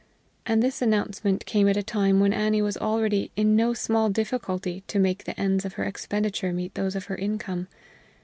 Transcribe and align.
And 0.47 0.63
this 0.63 0.81
announcement 0.81 1.45
came 1.45 1.67
at 1.69 1.77
a 1.77 1.83
time 1.83 2.19
when 2.19 2.33
Annie 2.33 2.63
was 2.63 2.75
already 2.75 3.29
in 3.35 3.55
no 3.55 3.75
small 3.75 4.09
difficulty 4.09 4.81
to 4.87 4.97
make 4.97 5.25
the 5.25 5.39
ends 5.39 5.63
of 5.63 5.73
her 5.73 5.83
expenditure 5.83 6.51
meet 6.51 6.73
those 6.73 6.95
of 6.95 7.05
her 7.05 7.15
income. 7.15 7.67